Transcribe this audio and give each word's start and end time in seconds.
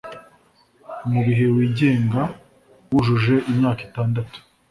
mugihe 1.11 1.45
wigenga, 1.55 2.21
wujuje 2.89 3.35
imyaka 3.51 3.81
itandatu 3.87 4.37